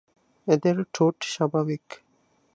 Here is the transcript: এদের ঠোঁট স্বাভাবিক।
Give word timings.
এদের 0.47 0.77
ঠোঁট 0.93 1.15
স্বাভাবিক। 1.25 1.85